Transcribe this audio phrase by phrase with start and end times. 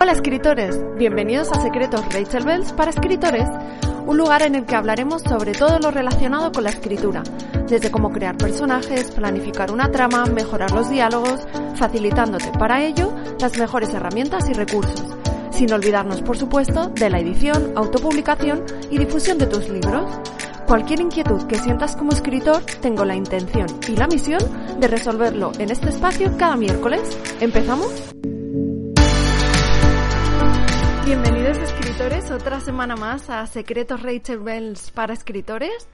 [0.00, 3.48] Hola escritores, bienvenidos a Secretos Rachel Bells para escritores,
[4.06, 7.24] un lugar en el que hablaremos sobre todo lo relacionado con la escritura,
[7.66, 13.92] desde cómo crear personajes, planificar una trama, mejorar los diálogos, facilitándote para ello las mejores
[13.92, 15.02] herramientas y recursos,
[15.50, 20.08] sin olvidarnos por supuesto de la edición, autopublicación y difusión de tus libros.
[20.68, 24.42] Cualquier inquietud que sientas como escritor, tengo la intención y la misión
[24.78, 27.18] de resolverlo en este espacio cada miércoles.
[27.40, 28.14] ¿Empezamos?
[31.08, 35.88] Bienvenidos escritores, otra semana más a Secretos Rachel Bells para escritores.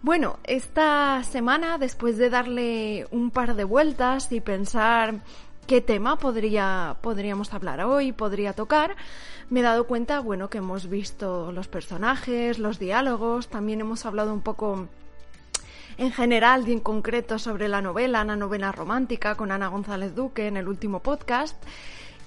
[0.00, 5.16] Bueno, esta semana, después de darle un par de vueltas y pensar
[5.66, 8.96] qué tema podría, podríamos hablar hoy, podría tocar,
[9.50, 14.32] me he dado cuenta, bueno, que hemos visto los personajes, los diálogos, también hemos hablado
[14.32, 14.88] un poco
[15.98, 20.46] en general y en concreto sobre la novela, la novela romántica con Ana González Duque
[20.46, 21.62] en el último podcast.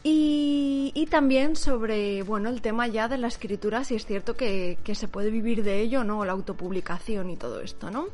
[0.04, 5.08] Y, también sobre, bueno, el tema ya de la escritura, si es cierto que, se
[5.08, 6.26] puede vivir de ello, ¿no?
[6.26, 8.08] La autopublicación y todo esto, ¿no?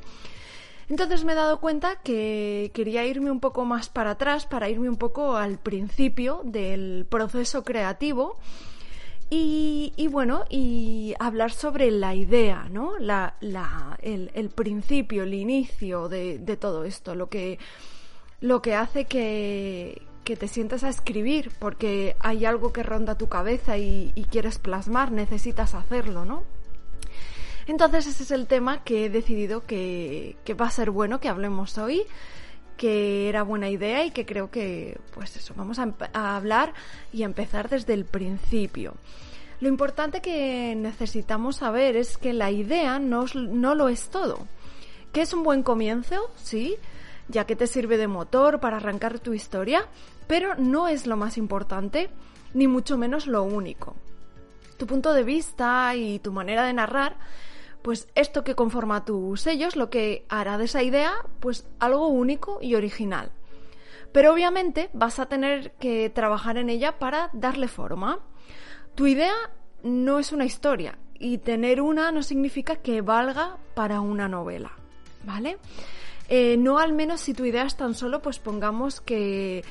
[0.89, 4.89] Entonces me he dado cuenta que quería irme un poco más para atrás, para irme
[4.89, 8.37] un poco al principio del proceso creativo
[9.29, 12.97] y, bueno, y hablar sobre la idea, ¿no?
[12.99, 13.35] La,
[14.01, 17.59] el, principio, el inicio de, de todo esto, lo que,
[18.39, 23.29] lo que hace que, que te sientas a escribir porque hay algo que ronda tu
[23.29, 26.43] cabeza y, quieres plasmar, necesitas hacerlo, ¿no?
[27.65, 31.77] Entonces ese es el tema que he decidido que, va a ser bueno que hablemos
[31.77, 32.03] hoy,
[32.75, 36.73] que era buena idea y que creo que, pues eso, vamos a, a hablar
[37.13, 38.95] y a empezar desde el principio.
[39.61, 44.45] Lo importante que necesitamos saber es que la idea no, no lo es todo.
[45.13, 46.75] Que es un buen comienzo, sí,
[47.29, 49.87] ya que te sirve de motor para arrancar tu historia,
[50.27, 52.09] pero no es lo más importante,
[52.53, 53.95] ni mucho menos lo único.
[54.77, 57.17] Tu punto de vista y tu manera de narrar,
[57.81, 62.59] pues esto que conforma tus sellos, lo que hará de esa idea, pues algo único
[62.61, 63.31] y original.
[64.11, 68.19] Pero obviamente vas a tener que trabajar en ella para darle forma.
[68.95, 69.33] Tu idea
[69.83, 74.71] no es una historia y tener una no significa que valga para una novela,
[75.23, 75.57] ¿vale?
[76.29, 79.63] Eh, no al menos si tu idea es tan solo, pues pongamos que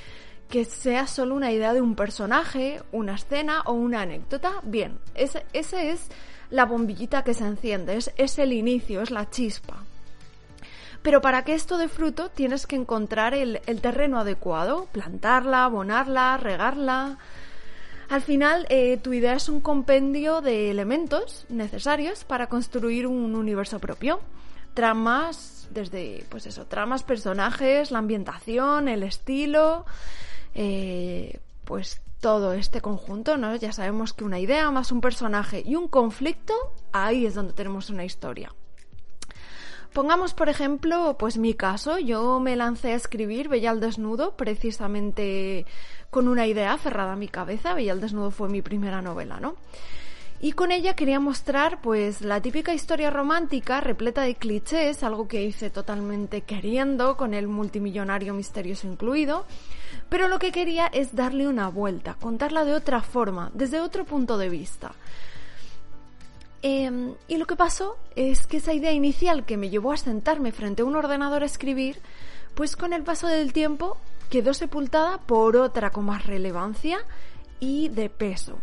[0.49, 4.53] que sea solo una idea de un personaje, una escena o una anécdota.
[4.62, 6.09] Bien, ese, es
[6.51, 9.83] la bombillita que se enciende, es, es el inicio, es la chispa.
[11.03, 16.37] Pero para que esto dé fruto tienes que encontrar el, el, terreno adecuado, plantarla, abonarla,
[16.37, 17.19] regarla.
[18.09, 23.78] Al final, eh, tu idea es un compendio de elementos necesarios para construir un universo
[23.81, 24.21] propio.
[24.75, 29.87] Tramas, desde, pues eso, tramas, personajes, la ambientación, el estilo,
[30.56, 33.55] eh, pues todo este conjunto, ¿no?
[33.56, 36.55] Ya sabemos que una idea más un personaje y un conflicto,
[36.93, 38.53] ahí es donde tenemos una historia.
[39.93, 45.66] Pongamos, por ejemplo, pues mi caso, yo me lancé a escribir Bella al desnudo precisamente
[46.11, 47.75] con una idea aferrada a mi cabeza.
[47.75, 49.56] Bella al desnudo fue mi primera novela, ¿no?
[50.41, 55.43] Y con ella quería mostrar pues la típica historia romántica repleta de clichés, algo que
[55.43, 59.47] hice totalmente queriendo, con el multimillonario misterioso incluido,
[60.09, 64.39] pero lo que quería es darle una vuelta, contarla de otra forma, desde otro punto
[64.39, 64.93] de vista.
[66.62, 70.53] Em, y lo que pasó es que esa idea inicial que me llevó a sentarme
[70.53, 71.99] frente a un ordenador a escribir,
[72.55, 73.99] pues con el paso del tiempo
[74.31, 76.99] quedó sepultada por otra con más relevancia
[77.61, 78.59] y de peso.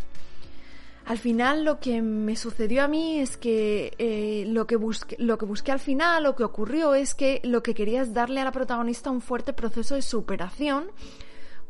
[1.05, 4.77] Al final lo que me sucedió a mí es que eh, lo, que
[5.17, 8.39] lo que busqué al final, lo que ocurrió es que lo que quería es darle
[8.39, 10.85] a la protagonista un fuerte proceso de superación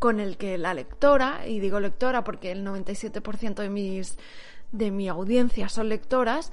[0.03, 4.17] con el que la lectora, y digo lectora porque el 97% de, mis,
[4.73, 6.51] de mi audiencia son lectoras,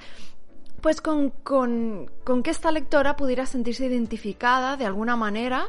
[0.81, 5.69] pues con, con, con que esta lectora pudiera sentirse identificada de alguna manera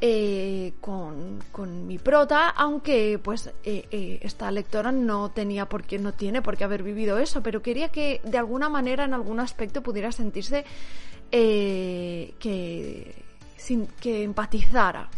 [0.00, 5.98] eh, con, con, mi prota, aunque pues eh, eh, esta lectora no tenía por qué,
[5.98, 9.40] no tiene por qué haber vivido eso, pero quería que de alguna manera, en algún
[9.40, 10.64] aspecto, pudiera sentirse
[11.32, 13.24] que,
[13.56, 15.10] sin, que empatizara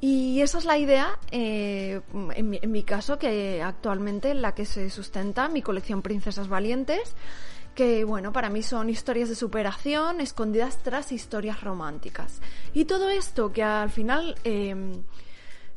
[0.00, 2.00] Y esa es la idea, eh,
[2.34, 7.14] en, mi, caso, que actualmente en la que se sustenta mi colección Princesas Valientes,
[7.74, 12.40] que bueno, para mí son historias de superación escondidas tras historias románticas.
[12.72, 15.02] Y todo esto que al final eh,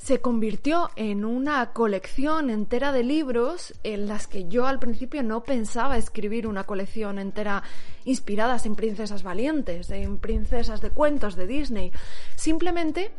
[0.04, 5.44] se convirtió en una colección entera de libros en las que yo al principio no
[5.44, 7.64] pensaba escribir una colección entera
[8.04, 11.92] inspiradas en princesas valientes, en princesas de cuentos de Disney.
[12.36, 13.12] Simplemente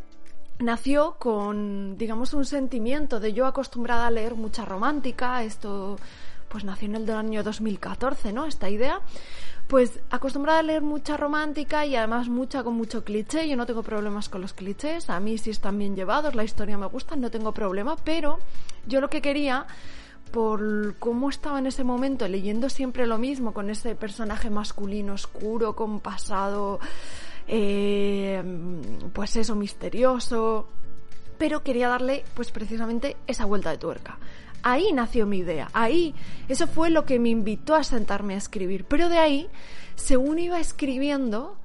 [0.58, 5.96] nació con, digamos, un sentimiento de yo acostumbrada a leer mucha romántica, esto
[6.48, 8.46] pues nació en el año 2014, ¿no?
[8.46, 9.00] Esta idea.
[9.66, 13.48] Pues acostumbrada a leer mucha romántica y además mucha con mucho cliché.
[13.48, 15.10] Yo no tengo problemas con los clichés.
[15.10, 17.96] A mí si están bien llevados, la historia me gusta, no tengo problema.
[17.96, 18.38] Pero
[18.86, 19.66] yo lo que quería,
[20.30, 25.74] por cómo estaba en ese momento leyendo siempre lo mismo, con ese personaje masculino oscuro,
[25.74, 26.78] con pasado
[27.46, 28.42] eh,
[29.12, 30.68] pues eso, misterioso,
[31.38, 34.18] pero quería darle pues precisamente esa vuelta de tuerca.
[34.62, 36.14] Ahí nació mi idea, ahí,
[36.48, 39.48] eso fue lo que me invitó a sentarme a escribir, pero de ahí,
[39.94, 41.58] según iba escribiendo,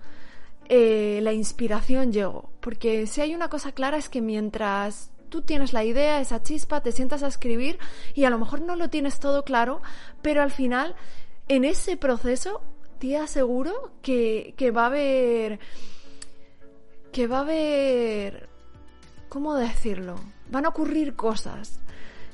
[0.68, 5.72] eh, la inspiración llegó, porque si hay una cosa clara es que mientras tú tienes
[5.72, 7.80] la idea, esa chispa, te sientas a escribir
[8.14, 9.82] y a lo mejor no lo tienes todo claro,
[10.22, 10.96] pero al final,
[11.48, 12.62] en ese proceso,
[13.00, 15.60] te aseguro que, que va a haber...
[17.12, 18.50] que va a haber...
[19.30, 20.16] ¿Cómo decirlo?
[20.50, 21.80] Van a ocurrir cosas.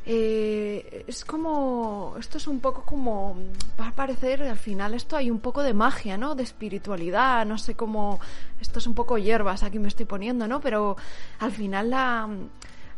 [0.08, 3.36] Eh, es como, esto es un poco como,
[3.80, 6.36] va a parecer, al final esto hay un poco de magia, ¿no?
[6.36, 8.20] De espiritualidad, no sé cómo,
[8.62, 10.62] esto es un poco hierbas aquí me estoy poniendo, ¿no?
[10.62, 10.96] Pero
[11.40, 12.30] al final la,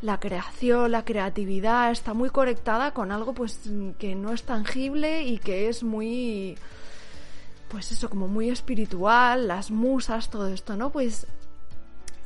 [0.01, 3.61] la creación, la creatividad está muy conectada con algo pues
[3.99, 6.57] que no es tangible y que es muy
[7.69, 10.91] pues eso, como muy espiritual, las musas, todo esto, ¿no?
[10.91, 11.27] Pues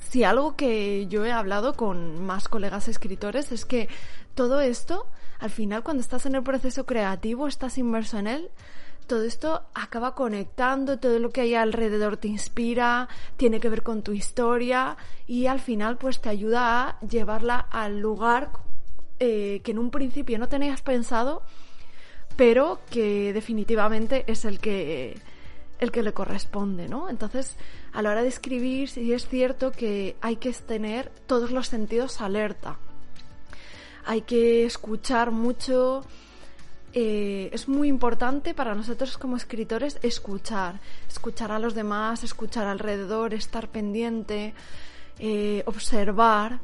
[0.09, 3.87] si algo que yo he hablado con más colegas escritores es que
[4.35, 5.07] todo esto,
[5.39, 8.51] al final, cuando estás en el proceso creativo, estás inmerso en él,
[9.07, 14.03] todo esto acaba conectando, todo lo que hay alrededor te inspira, tiene que ver con
[14.03, 14.95] tu historia
[15.27, 18.51] y al final pues te ayuda a llevarla al lugar
[19.19, 21.43] eh, que en un principio no tenías pensado,
[22.35, 25.17] pero que definitivamente es el que
[25.81, 27.09] el que le corresponde, ¿no?
[27.09, 27.57] Entonces,
[27.91, 32.21] a la hora de escribir, sí es cierto que hay que tener todos los sentidos
[32.21, 32.77] alerta.
[34.05, 36.05] Hay que escuchar mucho.
[36.93, 43.33] Eh, es muy importante para nosotros como escritores escuchar, escuchar a los demás, escuchar alrededor,
[43.33, 44.53] estar pendiente,
[45.17, 46.59] eh, observar.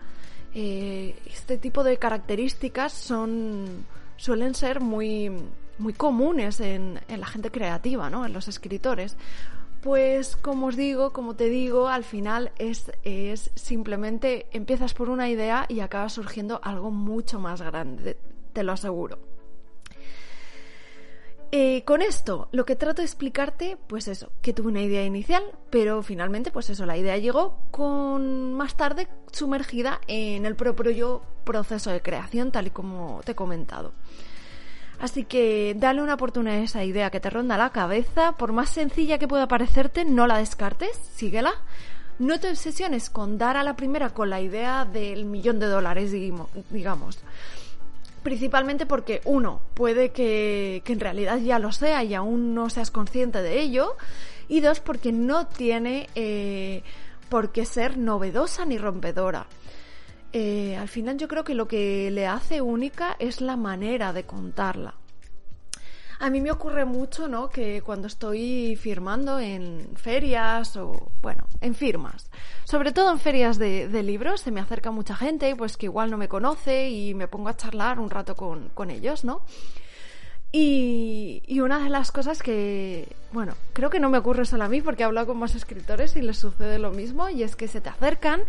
[0.54, 3.86] Eh, este tipo de características son
[4.18, 5.31] suelen ser muy
[5.80, 8.25] muy comunes en, en la gente creativa, ¿no?
[8.25, 9.16] En los escritores.
[9.81, 15.30] Pues como os digo, como te digo, al final es, es simplemente empiezas por una
[15.30, 18.18] idea y acaba surgiendo algo mucho más grande,
[18.54, 19.37] te lo aseguro.
[21.51, 25.44] Eh, con esto, lo que trato de explicarte, pues eso, que tuve una idea inicial,
[25.69, 31.89] pero finalmente, pues eso, la idea llegó con más tarde sumergida en el propio proceso
[31.89, 33.94] de creación, tal y como te he comentado.
[34.99, 38.69] Así que dale una oportunidad a esa idea que te ronda la cabeza, por más
[38.69, 41.53] sencilla que pueda parecerte, no la descartes, síguela.
[42.19, 46.11] No te obsesiones con dar a la primera con la idea del millón de dólares,
[46.71, 47.19] digamos.
[48.27, 53.42] Principalmente porque, uno, puede que, en realidad ya lo sea y aún no seas consciente
[53.42, 53.95] de ello.
[54.49, 56.83] Y dos, porque no tiene eh,
[57.30, 59.47] por qué ser novedosa ni rompedora.
[60.33, 64.25] Eh, al final yo creo que lo que le hace única es la manera de
[64.25, 64.95] contarla.
[66.19, 67.50] A mí me ocurre mucho, ¿no?
[67.50, 72.31] Que cuando estoy firmando en ferias o, bueno, en firmas,
[72.64, 76.18] sobre todo en ferias de, libros, se me acerca mucha gente, pues que igual no
[76.18, 79.44] me conoce y me pongo a charlar un rato con, con ellos, ¿no?
[80.52, 84.69] Y, y, una de las cosas que, bueno, creo que no me ocurre solo a
[84.69, 87.68] mí porque he hablado con más escritores y les sucede lo mismo y es que
[87.68, 88.42] se te acercan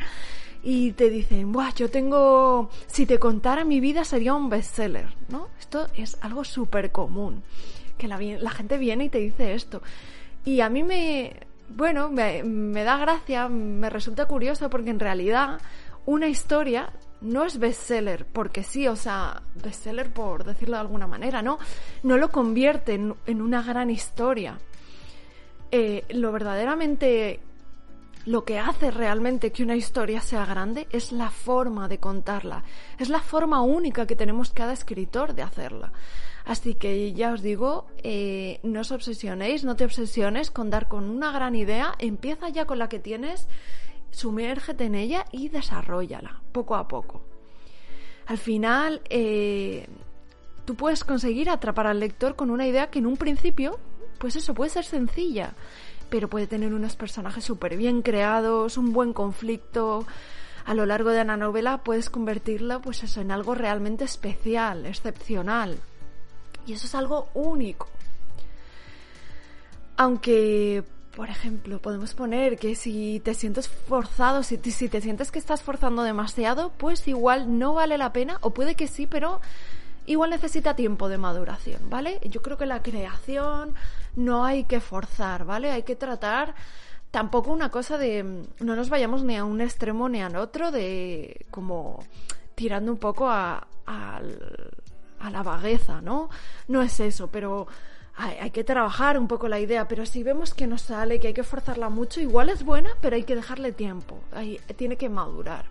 [0.63, 5.49] y te dicen, Buah, yo tengo, si te contara mi vida sería un bestseller, ¿no?
[5.59, 7.43] Esto es algo súper común,
[7.97, 9.83] que la, gente viene y te dice esto.
[10.45, 11.35] Y a mí me,
[11.69, 15.61] bueno, me, da gracia, me resulta curioso porque en realidad
[16.07, 21.43] una historia no es bestseller porque sí, o sea, bestseller por decirlo de alguna manera,
[21.43, 21.59] ¿no?
[22.03, 24.59] No lo convierte en, en una gran historia.
[25.71, 27.41] Eh, lo verdaderamente
[28.29, 32.63] lo que hace realmente que una historia sea grande es la forma de contarla,
[32.99, 35.93] es la forma única que tenemos cada escritor de hacerla.
[36.45, 41.09] Así que ya os digo, eh, no os obsesionéis, no te obsesiones con dar con
[41.09, 43.49] una gran idea, empieza ya con la que tienes
[44.11, 47.23] sumérgete en ella y desarrollala poco a poco.
[48.27, 49.87] Al final, eh,
[50.67, 53.79] tú puedes conseguir atrapar al lector con una idea que en un principio,
[54.19, 55.55] pues eso, puede ser sencilla,
[56.09, 60.07] pero puede tener unos personajes súper bien creados, un buen conflicto.
[60.65, 65.79] A lo largo de la novela puedes convertirla, pues eso, en algo realmente especial, excepcional.
[66.67, 67.89] Y eso es algo único.
[69.97, 70.85] Aunque,
[71.17, 75.63] por ejemplo, podemos poner que si te sientes forzado, si si te sientes que estás
[75.63, 79.41] forzando demasiado, pues igual no vale la pena, o puede que sí, pero
[80.09, 82.19] igual necesita tiempo de maduración, ¿vale?
[82.25, 83.75] Yo creo que la creación
[84.17, 85.71] no hay que forzar, ¿vale?
[85.71, 86.55] Hay que tratar
[87.11, 88.23] tampoco una cosa de
[88.59, 92.03] no nos vayamos ni a un extremo ni al otro de como
[92.55, 94.21] tirando un poco a, a,
[95.31, 96.31] la vagueza, ¿no?
[96.69, 97.67] No es eso, pero
[98.17, 101.29] hay, hay, que trabajar un poco la idea, pero si vemos que no sale, que
[101.29, 105.09] hay que forzarla mucho, igual es buena, pero hay que dejarle tiempo, hay, tiene que
[105.09, 105.67] madurar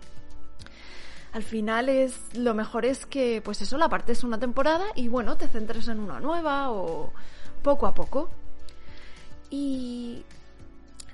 [1.32, 5.08] al final es lo mejor es que pues eso la parte es una temporada y
[5.08, 7.12] bueno te centres en una nueva o
[7.62, 8.30] poco a poco.
[9.50, 10.24] Y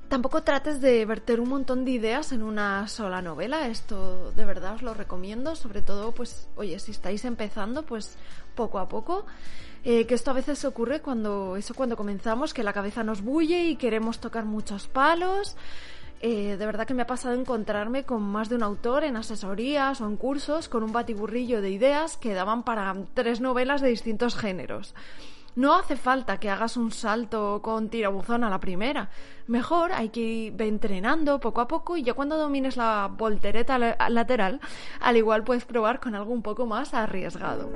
[0.09, 3.69] tampoco trates de verter un montón de ideas en una sola novela.
[3.69, 8.17] Esto de verdad os lo recomiendo sobre todo pues oye si estáis empezando pues
[8.55, 9.27] poco a poco.
[9.87, 13.65] Eh, que esto a veces ocurre cuando eso cuando comenzamos que la cabeza nos bulle
[13.65, 15.57] y queremos tocar muchos palos
[16.27, 20.01] eh, de verdad que me ha pasado encontrarme con más de un autor en asesorías
[20.01, 24.35] o en cursos con un batiburrillo de ideas que daban para tres novelas de distintos
[24.35, 24.95] géneros.
[25.55, 29.11] No hace falta que hagas un salto con tirabuzón a la primera.
[29.49, 33.79] Mejor hay que ir entrenando poco a poco y ya cuando domines la voltereta
[34.09, 34.61] lateral,
[35.01, 37.69] al igual puedes probar con algo un poco más arriesgado.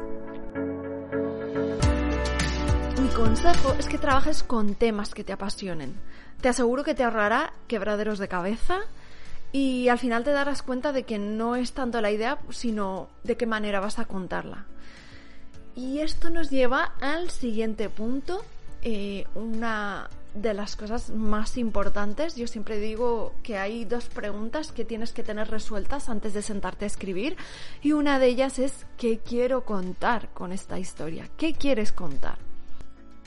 [3.03, 6.01] Mi consejo es que trabajes con temas que te apasionen.
[6.41, 8.81] Te aseguro que te ahorrará quebraderos de cabeza
[9.51, 13.37] y al final te darás cuenta de que no es tanto la idea, sino de
[13.37, 14.67] qué manera vas a contarla.
[15.75, 18.45] Y esto nos lleva al siguiente punto,
[18.83, 22.37] eh, una de las cosas más importantes.
[22.37, 26.85] Yo siempre digo que hay dos preguntas que tienes que tener resueltas antes de sentarte
[26.85, 27.37] a escribir
[27.83, 31.29] y una de ellas es ¿qué quiero contar con esta historia?
[31.37, 32.39] ¿Qué quieres contar?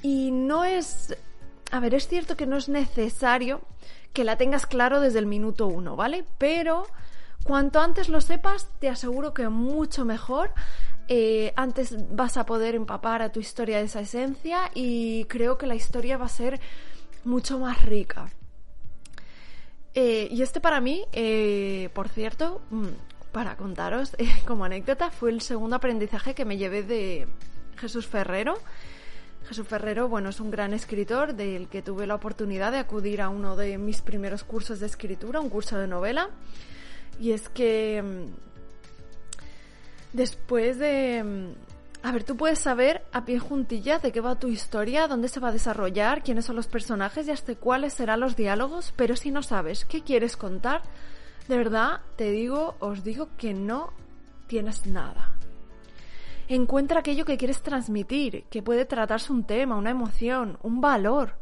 [0.02, 1.16] Y no es
[1.72, 3.62] a ver, es cierto que no es necesario
[4.14, 6.26] que la tengas claro desde el minuto uno, ¿vale?
[6.38, 6.86] Pero
[7.44, 10.52] cuanto antes lo sepas, te aseguro que mucho mejor.
[11.08, 15.66] Eh, antes vas a poder empapar a tu historia de esa esencia y creo que
[15.66, 16.60] la historia va a ser
[17.24, 18.30] mucho más rica.
[19.94, 22.88] Eh, y este para mí, eh, por cierto, mm,
[23.32, 27.28] para contaros como anécdota, fue el segundo aprendizaje que me llevé de
[27.78, 28.58] Jesús Ferrero
[29.48, 33.30] Jesús Ferrero, bueno, es un gran escritor del que tuve la oportunidad de acudir a
[33.30, 36.30] uno de mis primeros cursos de escritura, un curso de novela.
[37.20, 38.26] Y es que mm,
[40.14, 41.24] después de...
[41.24, 41.72] Mm,
[42.04, 45.40] a ver, tú puedes saber a pie juntillas de qué va tu historia, dónde se
[45.40, 49.30] va a desarrollar, quiénes son los personajes y hasta cuáles serán los diálogos, pero si
[49.30, 50.82] no sabes qué quieres contar,
[51.48, 53.94] de verdad te digo, os digo que no
[54.48, 55.36] tienes nada.
[56.54, 61.36] Encuentra aquello que quieres transmitir, que puede tratarse un tema, una emoción, un valor.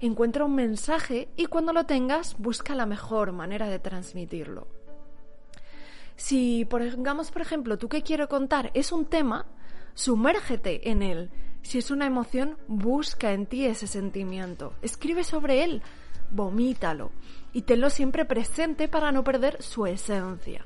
[0.00, 4.68] Encuentra un mensaje y cuando lo tengas busca la mejor manera de transmitirlo.
[6.14, 9.46] Si, por ejemplo, tú que quiero contar es un tema,
[9.94, 11.32] sumérgete en él.
[11.62, 14.74] Si es una emoción, busca en ti ese sentimiento.
[14.82, 15.82] Escribe sobre él,
[16.30, 17.10] vomítalo
[17.52, 20.64] y tenlo siempre presente para no perder su esencia.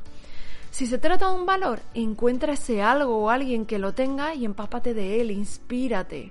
[0.70, 4.44] Si se trata de un valor, encuentra ese algo o alguien que lo tenga y
[4.44, 6.30] empápate de él, inspírate.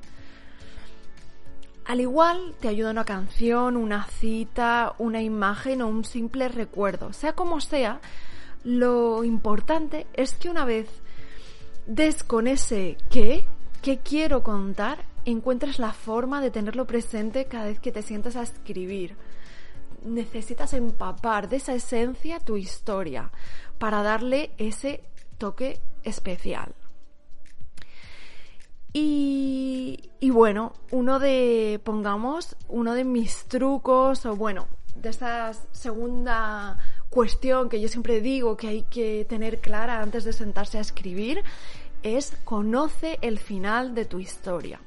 [1.85, 7.13] Al igual te ayuda una canción, una cita, una imagen o un simple recuerdo.
[7.13, 7.99] Sea como sea,
[8.63, 10.89] lo importante es que una vez
[11.85, 13.45] des con ese qué,
[13.81, 18.43] qué quiero contar, encuentres la forma de tenerlo presente cada vez que te sientas a
[18.43, 19.15] escribir.
[20.03, 23.31] Necesitas empapar de esa esencia tu historia
[23.79, 25.03] para darle ese
[25.37, 26.73] toque especial.
[28.93, 36.79] Y, bueno, uno de, pongamos, uno de mis trucos, o bueno, de esa segunda
[37.09, 41.43] cuestión que yo siempre digo que hay que tener clara antes de sentarse a escribir,
[42.01, 44.81] es conoce el final de tu historia.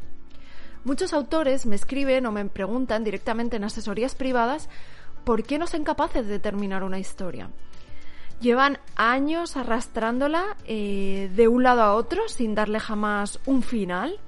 [0.84, 4.68] Muchos autores me escriben o me preguntan directamente en asesorías privadas
[5.24, 7.50] por qué no son capaces de terminar una historia.
[8.40, 14.18] Llevan años arrastrándola eh, de un lado a otro sin darle jamás un final.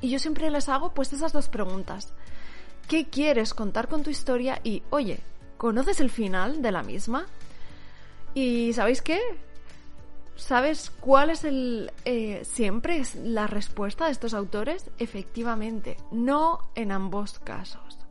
[0.00, 2.12] Y yo siempre les hago pues esas dos preguntas.
[2.88, 4.60] ¿Qué quieres contar con tu historia?
[4.64, 5.20] Y, oye,
[5.62, 7.24] ¿Conoces el final de la misma?
[8.34, 9.20] ¿Y sabéis qué?
[10.34, 14.90] ¿Sabes cuál es el eh, siempre es la respuesta de estos autores?
[14.98, 18.01] Efectivamente, no en ambos casos.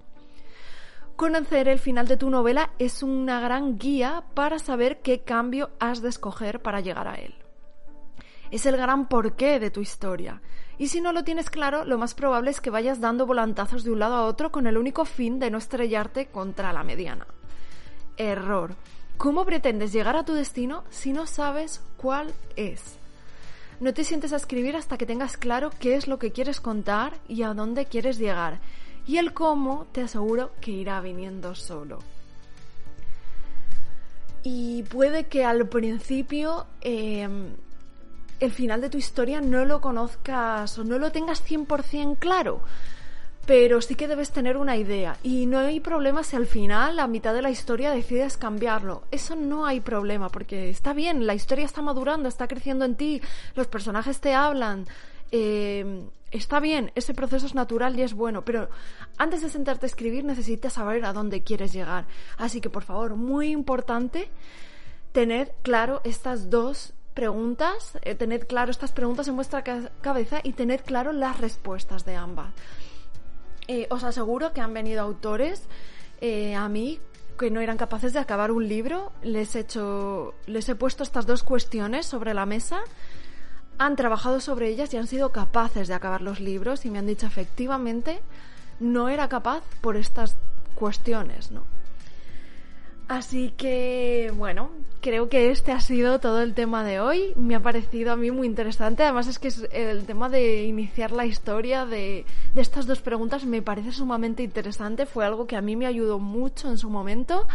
[1.22, 6.02] Conocer el final de tu novela es una gran guía para saber qué cambio has
[6.02, 7.36] de escoger para llegar a él.
[8.50, 10.42] Es el gran porqué de tu historia.
[10.80, 13.92] Y si no lo tienes claro, lo más probable es que vayas dando volantazos de
[13.92, 17.28] un lado a otro con el único fin de no estrellarte contra la mediana.
[18.18, 18.74] Error.
[19.18, 22.98] ¿Cómo pretendes llegar a tu destino si no sabes cuál es?
[23.80, 27.14] No te sientes a escribir hasta que tengas claro qué es lo que quieres contar
[27.28, 28.60] y a dónde quieres llegar.
[29.08, 32.00] Y el cómo te aseguro que irá viniendo solo.
[34.44, 37.50] Y puede que al principio em,
[38.40, 42.62] el final de tu historia no lo conozcas o no lo tengas 100% claro
[43.46, 45.18] pero sí que debes tener una idea.
[45.24, 49.04] Y no hay problema si al final, a mitad de la historia, decides cambiarlo.
[49.12, 53.22] Eso no hay problema, porque está bien, la historia está madurando, está creciendo en ti,
[53.56, 54.86] los personajes te hablan.
[55.32, 58.70] Eh, está bien, ese proceso es natural y es bueno, pero
[59.18, 62.06] antes de sentarte a escribir necesitas saber a dónde quieres llegar.
[62.38, 64.30] Así que, por favor, muy importante
[65.12, 70.84] tener claro estas dos preguntas, eh, tener claro estas preguntas en vuestra cabeza y tener
[70.84, 72.54] claro las respuestas de ambas.
[73.68, 75.64] Eh, os aseguro que han venido autores
[76.20, 77.00] eh, a mí
[77.38, 79.12] que no eran capaces de acabar un libro.
[79.24, 82.82] Les he hecho, les he puesto estas dos cuestiones sobre la mesa.
[83.82, 87.08] Han trabajado sobre ellas y han sido capaces de acabar los libros y me han
[87.08, 88.20] dicho efectivamente
[88.80, 90.38] no era capaz por estas
[90.76, 91.64] cuestiones, ¿no?
[93.08, 94.70] Así que, bueno,
[95.02, 97.34] creo que este ha sido todo el tema de hoy.
[97.36, 99.02] Me ha parecido a mí muy interesante.
[99.02, 103.92] Además es que el tema de iniciar la historia de, estas dos preguntas me parece
[103.92, 105.08] sumamente interesante.
[105.08, 107.48] Fue algo que a mí me ayudó mucho en su momento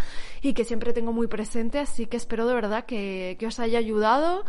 [0.43, 1.79] y que siempre tengo muy presente.
[1.79, 4.45] Así que espero de verdad que, os haya ayudado.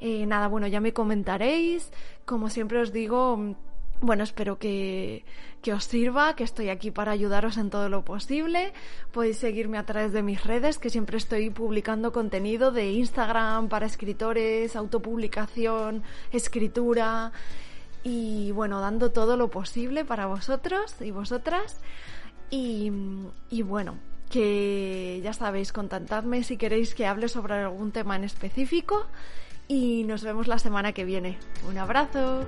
[0.00, 1.90] Eh, nada, bueno, ya me comentaréis.
[2.24, 3.54] Como siempre os digo,
[4.00, 5.24] bueno, espero que,
[5.60, 8.72] que, os sirva, que estoy aquí para ayudaros en todo lo posible.
[9.12, 13.86] Podéis seguirme a través de mis redes, que siempre estoy publicando contenido de Instagram para
[13.86, 17.32] escritores, autopublicación, escritura
[18.04, 21.80] y bueno, dando todo lo posible para vosotros y vosotras.
[22.50, 22.92] Y,
[23.50, 23.98] y bueno,
[24.30, 29.06] que ya sabéis, contactadme si queréis que hable sobre algún tema en específico
[29.68, 31.38] y nos vemos la semana que viene.
[31.68, 32.44] Un abrazo.